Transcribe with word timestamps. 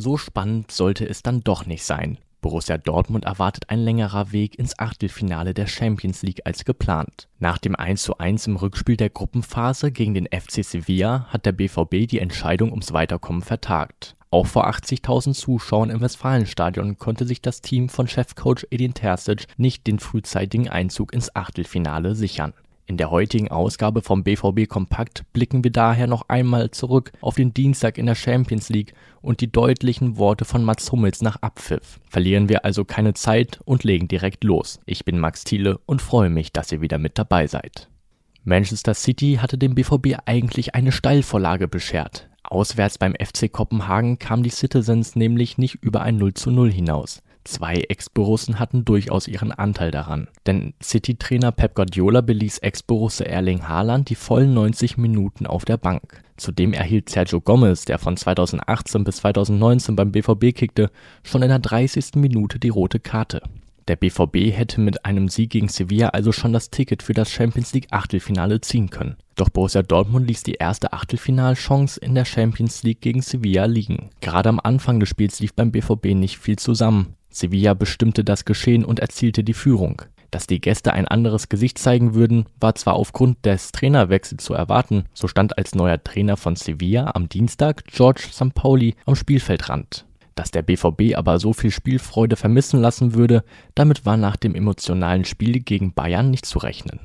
So 0.00 0.16
spannend 0.16 0.72
sollte 0.72 1.06
es 1.06 1.22
dann 1.22 1.42
doch 1.42 1.66
nicht 1.66 1.84
sein. 1.84 2.16
Borussia 2.40 2.78
Dortmund 2.78 3.26
erwartet 3.26 3.68
ein 3.68 3.80
längerer 3.80 4.32
Weg 4.32 4.58
ins 4.58 4.78
Achtelfinale 4.78 5.52
der 5.52 5.66
Champions 5.66 6.22
League 6.22 6.40
als 6.46 6.64
geplant. 6.64 7.28
Nach 7.38 7.58
dem 7.58 7.76
1:1 7.76 8.46
im 8.46 8.56
Rückspiel 8.56 8.96
der 8.96 9.10
Gruppenphase 9.10 9.92
gegen 9.92 10.14
den 10.14 10.26
FC 10.26 10.64
Sevilla 10.64 11.26
hat 11.28 11.44
der 11.44 11.52
BVB 11.52 12.06
die 12.08 12.18
Entscheidung 12.18 12.70
ums 12.70 12.94
Weiterkommen 12.94 13.42
vertagt. 13.42 14.16
Auch 14.30 14.46
vor 14.46 14.68
80.000 14.68 15.34
Zuschauern 15.34 15.90
im 15.90 16.00
Westfalenstadion 16.00 16.96
konnte 16.96 17.26
sich 17.26 17.42
das 17.42 17.60
Team 17.60 17.90
von 17.90 18.08
Chefcoach 18.08 18.68
Edin 18.70 18.94
Terzic 18.94 19.44
nicht 19.58 19.86
den 19.86 19.98
frühzeitigen 19.98 20.70
Einzug 20.70 21.12
ins 21.12 21.36
Achtelfinale 21.36 22.14
sichern. 22.14 22.54
In 22.90 22.96
der 22.96 23.12
heutigen 23.12 23.52
Ausgabe 23.52 24.02
vom 24.02 24.24
BVB 24.24 24.66
Kompakt 24.68 25.22
blicken 25.32 25.62
wir 25.62 25.70
daher 25.70 26.08
noch 26.08 26.28
einmal 26.28 26.72
zurück 26.72 27.12
auf 27.20 27.36
den 27.36 27.54
Dienstag 27.54 27.98
in 27.98 28.06
der 28.06 28.16
Champions 28.16 28.68
League 28.68 28.94
und 29.22 29.40
die 29.40 29.52
deutlichen 29.52 30.16
Worte 30.18 30.44
von 30.44 30.64
Mats 30.64 30.90
Hummels 30.90 31.22
nach 31.22 31.36
Abpfiff. 31.36 32.00
Verlieren 32.08 32.48
wir 32.48 32.64
also 32.64 32.84
keine 32.84 33.14
Zeit 33.14 33.60
und 33.64 33.84
legen 33.84 34.08
direkt 34.08 34.42
los. 34.42 34.80
Ich 34.86 35.04
bin 35.04 35.20
Max 35.20 35.44
Thiele 35.44 35.78
und 35.86 36.02
freue 36.02 36.30
mich, 36.30 36.52
dass 36.52 36.72
ihr 36.72 36.80
wieder 36.80 36.98
mit 36.98 37.16
dabei 37.16 37.46
seid. 37.46 37.88
Manchester 38.42 38.94
City 38.94 39.38
hatte 39.40 39.56
dem 39.56 39.76
BVB 39.76 40.16
eigentlich 40.26 40.74
eine 40.74 40.90
Steilvorlage 40.90 41.68
beschert. 41.68 42.28
Auswärts 42.42 42.98
beim 42.98 43.14
FC 43.14 43.52
Kopenhagen 43.52 44.18
kamen 44.18 44.42
die 44.42 44.50
Citizens 44.50 45.14
nämlich 45.14 45.58
nicht 45.58 45.76
über 45.76 46.00
ein 46.00 46.16
0 46.16 46.34
zu 46.34 46.50
0 46.50 46.72
hinaus. 46.72 47.22
Zwei 47.50 47.74
Ex-Borussen 47.88 48.60
hatten 48.60 48.84
durchaus 48.84 49.26
ihren 49.26 49.50
Anteil 49.50 49.90
daran, 49.90 50.28
denn 50.46 50.72
City-Trainer 50.80 51.50
Pep 51.50 51.74
Guardiola 51.74 52.20
beließ 52.20 52.58
Ex-Borusse 52.58 53.26
Erling 53.26 53.66
Haaland 53.66 54.08
die 54.08 54.14
vollen 54.14 54.54
90 54.54 54.98
Minuten 54.98 55.48
auf 55.48 55.64
der 55.64 55.76
Bank. 55.76 56.22
Zudem 56.36 56.72
erhielt 56.72 57.08
Sergio 57.08 57.40
Gomez, 57.40 57.86
der 57.86 57.98
von 57.98 58.16
2018 58.16 59.02
bis 59.02 59.16
2019 59.16 59.96
beim 59.96 60.12
BVB 60.12 60.54
kickte, 60.54 60.92
schon 61.24 61.42
in 61.42 61.48
der 61.48 61.58
30. 61.58 62.14
Minute 62.14 62.60
die 62.60 62.68
rote 62.68 63.00
Karte. 63.00 63.42
Der 63.88 63.96
BVB 63.96 64.56
hätte 64.56 64.80
mit 64.80 65.04
einem 65.04 65.28
Sieg 65.28 65.50
gegen 65.50 65.66
Sevilla 65.66 66.10
also 66.10 66.30
schon 66.30 66.52
das 66.52 66.70
Ticket 66.70 67.02
für 67.02 67.14
das 67.14 67.32
Champions 67.32 67.72
League 67.72 67.88
Achtelfinale 67.90 68.60
ziehen 68.60 68.90
können. 68.90 69.16
Doch 69.34 69.48
Borussia 69.48 69.82
Dortmund 69.82 70.28
ließ 70.28 70.44
die 70.44 70.54
erste 70.54 70.92
Achtelfinalchance 70.92 71.98
in 71.98 72.14
der 72.14 72.26
Champions 72.26 72.84
League 72.84 73.00
gegen 73.00 73.22
Sevilla 73.22 73.64
liegen. 73.64 74.10
Gerade 74.20 74.50
am 74.50 74.60
Anfang 74.62 75.00
des 75.00 75.08
Spiels 75.08 75.40
lief 75.40 75.52
beim 75.52 75.72
BVB 75.72 76.14
nicht 76.14 76.38
viel 76.38 76.56
zusammen. 76.56 77.16
Sevilla 77.30 77.74
bestimmte 77.74 78.24
das 78.24 78.44
Geschehen 78.44 78.84
und 78.84 78.98
erzielte 78.98 79.44
die 79.44 79.54
Führung. 79.54 80.02
Dass 80.30 80.46
die 80.46 80.60
Gäste 80.60 80.92
ein 80.92 81.08
anderes 81.08 81.48
Gesicht 81.48 81.78
zeigen 81.78 82.14
würden, 82.14 82.46
war 82.60 82.74
zwar 82.74 82.94
aufgrund 82.94 83.44
des 83.44 83.72
Trainerwechsels 83.72 84.44
zu 84.44 84.54
erwarten, 84.54 85.04
so 85.12 85.26
stand 85.26 85.58
als 85.58 85.74
neuer 85.74 86.02
Trainer 86.02 86.36
von 86.36 86.54
Sevilla 86.54 87.12
am 87.14 87.28
Dienstag 87.28 87.84
George 87.86 88.28
Sampaoli 88.30 88.94
am 89.06 89.16
Spielfeldrand. 89.16 90.06
Dass 90.36 90.52
der 90.52 90.62
BVB 90.62 91.16
aber 91.16 91.40
so 91.40 91.52
viel 91.52 91.70
Spielfreude 91.70 92.36
vermissen 92.36 92.80
lassen 92.80 93.14
würde, 93.14 93.44
damit 93.74 94.06
war 94.06 94.16
nach 94.16 94.36
dem 94.36 94.54
emotionalen 94.54 95.24
Spiel 95.24 95.60
gegen 95.60 95.94
Bayern 95.94 96.30
nicht 96.30 96.46
zu 96.46 96.58
rechnen. 96.60 97.00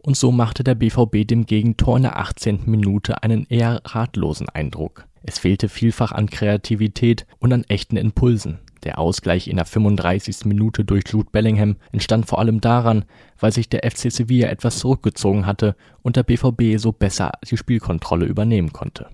Und 0.00 0.16
so 0.16 0.32
machte 0.32 0.64
der 0.64 0.74
BVB 0.74 1.26
dem 1.26 1.46
Gegentor 1.46 1.96
in 1.96 2.02
der 2.02 2.18
18. 2.18 2.62
Minute 2.66 3.22
einen 3.22 3.46
eher 3.48 3.80
ratlosen 3.84 4.48
Eindruck. 4.48 5.06
Es 5.22 5.38
fehlte 5.38 5.68
vielfach 5.70 6.12
an 6.12 6.28
Kreativität 6.28 7.26
und 7.38 7.52
an 7.52 7.64
echten 7.68 7.96
Impulsen. 7.96 8.58
Der 8.84 8.98
Ausgleich 8.98 9.48
in 9.48 9.56
der 9.56 9.64
35. 9.64 10.44
Minute 10.44 10.84
durch 10.84 11.04
Jude 11.08 11.30
Bellingham 11.32 11.76
entstand 11.90 12.26
vor 12.26 12.38
allem 12.38 12.60
daran, 12.60 13.06
weil 13.38 13.50
sich 13.50 13.70
der 13.70 13.90
FC 13.90 14.12
Sevilla 14.12 14.48
etwas 14.48 14.78
zurückgezogen 14.78 15.46
hatte 15.46 15.74
und 16.02 16.16
der 16.16 16.22
BVB 16.22 16.78
so 16.78 16.92
besser 16.92 17.32
die 17.48 17.56
Spielkontrolle 17.56 18.26
übernehmen 18.26 18.72
konnte. 18.72 19.08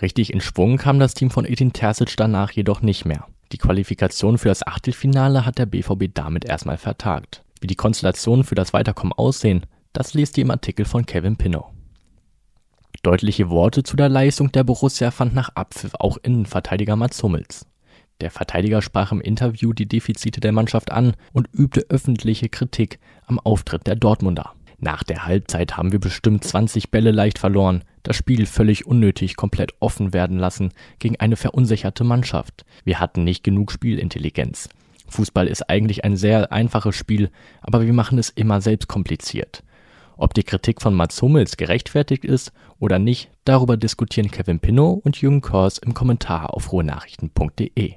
Richtig 0.00 0.32
in 0.32 0.40
Schwung 0.40 0.76
kam 0.76 1.00
das 1.00 1.14
Team 1.14 1.30
von 1.30 1.44
Edin 1.44 1.72
Terzic 1.72 2.16
danach 2.16 2.52
jedoch 2.52 2.82
nicht 2.82 3.04
mehr. 3.04 3.26
Die 3.52 3.58
Qualifikation 3.58 4.38
für 4.38 4.48
das 4.48 4.66
Achtelfinale 4.66 5.44
hat 5.44 5.58
der 5.58 5.66
BVB 5.66 6.12
damit 6.12 6.44
erstmal 6.44 6.78
vertagt. 6.78 7.42
Wie 7.60 7.66
die 7.66 7.76
Konstellationen 7.76 8.44
für 8.44 8.54
das 8.54 8.72
Weiterkommen 8.72 9.12
aussehen, 9.12 9.66
das 9.92 10.14
liest 10.14 10.36
ihr 10.38 10.44
im 10.44 10.50
Artikel 10.50 10.84
von 10.84 11.06
Kevin 11.06 11.36
Pinnow. 11.36 11.66
Deutliche 13.02 13.50
Worte 13.50 13.82
zu 13.82 13.96
der 13.96 14.08
Leistung 14.08 14.52
der 14.52 14.64
Borussia 14.64 15.10
fand 15.10 15.34
nach 15.34 15.50
Abpfiff 15.54 15.94
auch 15.98 16.16
Innenverteidiger 16.18 16.96
Mats 16.96 17.22
Hummels. 17.22 17.66
Der 18.20 18.30
Verteidiger 18.30 18.80
sprach 18.80 19.12
im 19.12 19.20
Interview 19.20 19.72
die 19.72 19.86
Defizite 19.86 20.40
der 20.40 20.52
Mannschaft 20.52 20.90
an 20.90 21.14
und 21.32 21.48
übte 21.52 21.86
öffentliche 21.90 22.48
Kritik 22.48 22.98
am 23.26 23.38
Auftritt 23.38 23.86
der 23.86 23.96
Dortmunder. 23.96 24.52
Nach 24.78 25.02
der 25.02 25.26
Halbzeit 25.26 25.76
haben 25.76 25.92
wir 25.92 26.00
bestimmt 26.00 26.44
20 26.44 26.90
Bälle 26.90 27.10
leicht 27.10 27.38
verloren, 27.38 27.82
das 28.02 28.16
Spiel 28.16 28.46
völlig 28.46 28.86
unnötig 28.86 29.36
komplett 29.36 29.72
offen 29.80 30.12
werden 30.12 30.38
lassen 30.38 30.70
gegen 30.98 31.16
eine 31.16 31.36
verunsicherte 31.36 32.04
Mannschaft. 32.04 32.64
Wir 32.84 33.00
hatten 33.00 33.24
nicht 33.24 33.42
genug 33.42 33.72
Spielintelligenz. 33.72 34.68
Fußball 35.08 35.46
ist 35.46 35.68
eigentlich 35.68 36.04
ein 36.04 36.16
sehr 36.16 36.52
einfaches 36.52 36.96
Spiel, 36.96 37.30
aber 37.62 37.86
wir 37.86 37.92
machen 37.92 38.18
es 38.18 38.30
immer 38.30 38.60
selbst 38.60 38.88
kompliziert. 38.88 39.62
Ob 40.18 40.34
die 40.34 40.44
Kritik 40.44 40.80
von 40.80 40.94
Mats 40.94 41.20
Hummels 41.20 41.56
gerechtfertigt 41.56 42.24
ist 42.24 42.52
oder 42.78 42.98
nicht, 42.98 43.30
darüber 43.44 43.76
diskutieren 43.76 44.30
Kevin 44.30 44.60
Pinnow 44.60 45.00
und 45.04 45.20
Jürgen 45.20 45.42
Kors 45.42 45.78
im 45.78 45.94
Kommentar 45.94 46.54
auf 46.54 46.72
ruhenachrichten.de. 46.72 47.94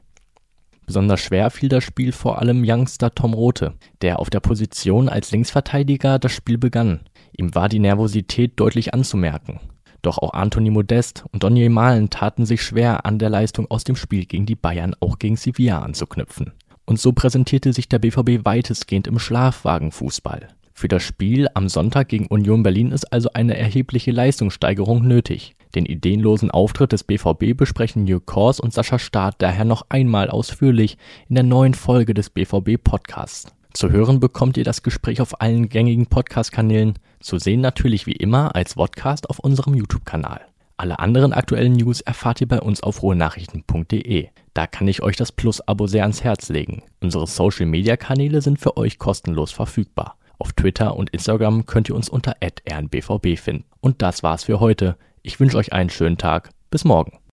Besonders 0.90 1.20
schwer 1.20 1.52
fiel 1.52 1.70
das 1.70 1.84
Spiel 1.84 2.12
vor 2.12 2.40
allem 2.40 2.64
Youngster 2.66 3.14
Tom 3.14 3.36
Rote, 3.36 3.76
der 4.02 4.18
auf 4.18 4.32
der 4.32 4.40
Position 4.40 5.08
als 5.08 5.30
Linksverteidiger 5.30 6.18
das 6.18 6.32
Spiel 6.32 6.58
begann. 6.58 7.02
Ihm 7.38 7.54
war 7.54 7.70
die 7.70 7.78
Nervosität 7.78 8.54
deutlich 8.60 8.92
anzumerken. 8.92 9.60
Doch 10.02 10.18
auch 10.18 10.34
Anthony 10.34 10.72
Modest 10.72 11.26
und 11.32 11.44
Donier 11.44 11.70
Malen 11.70 12.10
taten 12.10 12.48
sich 12.48 12.64
schwer, 12.64 13.06
an 13.06 13.20
der 13.20 13.30
Leistung 13.30 13.70
aus 13.70 13.84
dem 13.84 13.96
Spiel 13.96 14.26
gegen 14.26 14.48
die 14.48 14.56
Bayern 14.56 14.96
auch 15.00 15.20
gegen 15.20 15.36
Sevilla 15.36 15.78
anzuknüpfen. 15.84 16.54
Und 16.86 17.00
so 17.00 17.14
präsentierte 17.14 17.72
sich 17.72 17.88
der 17.88 18.00
BVB 18.00 18.44
weitestgehend 18.44 19.06
im 19.06 19.20
Schlafwagenfußball. 19.20 20.48
Für 20.74 20.88
das 20.88 21.04
Spiel 21.04 21.50
am 21.54 21.70
Sonntag 21.70 22.08
gegen 22.08 22.26
Union 22.26 22.64
Berlin 22.64 22.94
ist 22.94 23.14
also 23.14 23.30
eine 23.34 23.56
erhebliche 23.56 24.10
Leistungssteigerung 24.10 25.08
nötig. 25.08 25.56
Den 25.76 25.86
ideenlosen 25.86 26.50
Auftritt 26.50 26.92
des 26.92 27.04
BVB 27.04 27.56
besprechen 27.56 28.08
Jörg 28.08 28.26
Kors 28.26 28.60
und 28.60 28.74
Sascha 28.74 28.98
Staat 28.98 29.36
daher 29.38 29.66
noch 29.66 29.86
einmal 29.90 30.30
ausführlich 30.30 30.98
in 31.28 31.36
der 31.36 31.44
neuen 31.44 31.76
Folge 31.76 32.14
des 32.14 32.30
BVB 32.30 32.84
Podcasts. 32.84 33.54
Zu 33.74 33.92
hören 33.92 34.20
bekommt 34.20 34.58
ihr 34.58 34.64
das 34.64 34.82
Gespräch 34.82 35.22
auf 35.22 35.42
allen 35.42 35.70
gängigen 35.70 36.08
Podcast-Kanälen, 36.08 36.96
zu 37.20 37.38
sehen 37.38 37.62
natürlich 37.62 38.08
wie 38.08 38.14
immer 38.14 38.56
als 38.56 38.74
Podcast 38.74 39.30
auf 39.30 39.38
unserem 39.38 39.76
YouTube-Kanal. 39.76 40.42
Alle 40.76 40.98
anderen 40.98 41.34
aktuellen 41.34 41.74
News 41.74 42.02
erfahrt 42.02 42.42
ihr 42.42 42.48
bei 42.48 42.62
uns 42.62 42.82
auf 42.82 43.04
ruhenachrichten.de. 43.04 44.30
Da 44.54 44.66
kann 44.66 44.88
ich 44.88 45.04
euch 45.04 45.18
das 45.18 45.32
Plus-Abo 45.32 45.88
sehr 45.88 46.04
ans 46.04 46.24
Herz 46.24 46.50
legen. 46.50 46.84
Unsere 47.00 47.28
Social-Media-Kanäle 47.28 48.42
sind 48.42 48.60
für 48.60 48.76
euch 48.78 48.98
kostenlos 48.98 49.52
verfügbar. 49.52 50.16
Auf 50.40 50.54
Twitter 50.54 50.96
und 50.96 51.10
Instagram 51.10 51.66
könnt 51.66 51.90
ihr 51.90 51.96
uns 51.96 52.08
unter 52.08 52.38
rnbvb 52.42 53.38
finden. 53.38 53.66
Und 53.82 54.02
das 54.02 54.24
war's 54.24 54.46
für 54.46 54.62
heute. 54.62 54.96
Ich 55.22 55.40
wünsche 55.40 55.58
euch 55.58 55.74
einen 55.74 55.90
schönen 55.90 56.18
Tag. 56.18 56.50
Bis 56.72 56.86
morgen. 56.86 57.20